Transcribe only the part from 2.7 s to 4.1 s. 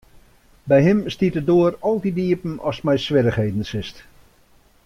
mei swierrichheden sitst.